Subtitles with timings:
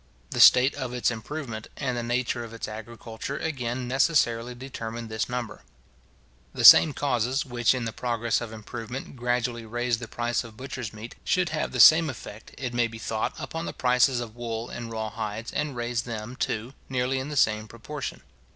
[0.31, 5.29] The state of its improvement, and the nature of its agriculture, again necessarily determine this
[5.29, 5.61] number.
[6.55, 10.91] The same causes which, in the progress of improvement, gradually raise the price of butcher's
[10.91, 14.69] meat, should have the same effect, it may be thought, upon the prices of wool
[14.71, 18.21] and raw hides, and raise them, too, nearly in the same proportion.